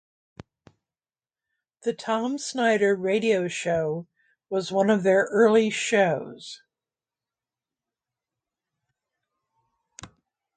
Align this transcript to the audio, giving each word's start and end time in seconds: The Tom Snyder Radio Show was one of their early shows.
The 1.83 1.93
Tom 1.93 2.39
Snyder 2.39 2.95
Radio 2.95 3.47
Show 3.47 4.07
was 4.49 4.71
one 4.71 4.89
of 4.89 5.03
their 5.03 5.27
early 5.29 5.69
shows. 5.69 6.63